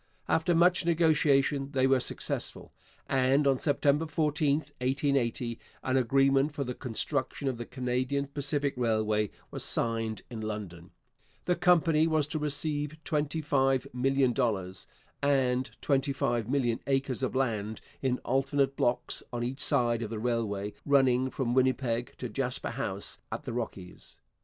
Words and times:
After 0.27 0.55
much 0.55 0.83
negotiation 0.83 1.73
they 1.73 1.85
were 1.85 1.99
successful, 1.99 2.73
and 3.07 3.45
on 3.45 3.59
September 3.59 4.07
14, 4.07 4.57
1880, 4.79 5.59
an 5.83 5.95
agreement 5.95 6.53
for 6.55 6.63
the 6.63 6.73
construction 6.73 7.47
of 7.47 7.59
the 7.59 7.67
Canadian 7.67 8.25
Pacific 8.25 8.73
Railway 8.77 9.29
was 9.51 9.63
signed 9.63 10.23
in 10.31 10.41
London. 10.41 10.89
The 11.45 11.55
company 11.55 12.07
was 12.07 12.25
to 12.29 12.39
receive 12.39 12.97
$25,000,000 13.05 14.87
and 15.21 15.69
25,000,000 15.83 16.79
acres 16.87 17.21
of 17.21 17.35
land 17.35 17.79
in 18.01 18.17
alternate 18.25 18.75
blocks 18.75 19.21
on 19.31 19.43
each 19.43 19.61
side 19.61 20.01
of 20.01 20.09
the 20.09 20.17
railway 20.17 20.73
running 20.83 21.29
from 21.29 21.53
Winnipeg 21.53 22.15
to 22.17 22.27
Jasper 22.27 22.71
House 22.71 23.19
at 23.31 23.43
the 23.43 23.53
Rockies. 23.53 24.17